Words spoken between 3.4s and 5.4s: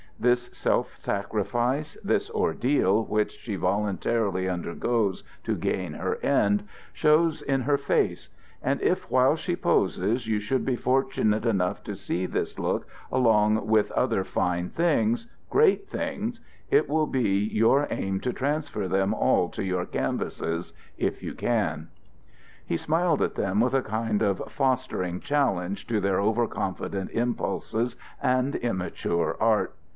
voluntarily undergoes